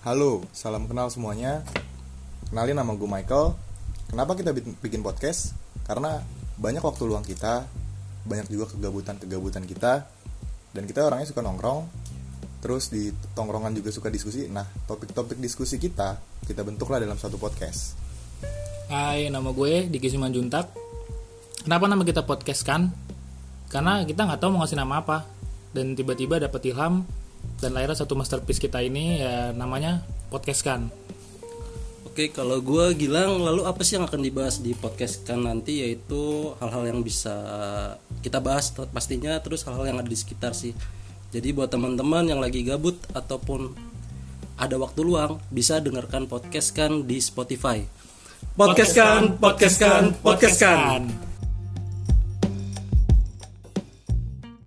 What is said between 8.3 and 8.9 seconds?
juga